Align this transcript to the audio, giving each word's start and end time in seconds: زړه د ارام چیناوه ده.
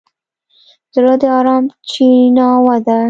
زړه 0.93 1.13
د 1.21 1.23
ارام 1.37 1.63
چیناوه 1.89 2.75
ده. 2.85 2.97